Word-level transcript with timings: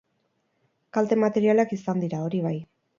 Kalte 0.97 1.19
materialak 1.27 1.79
izan 1.81 2.05
dira, 2.09 2.27
hori 2.31 2.45
bai. 2.51 2.59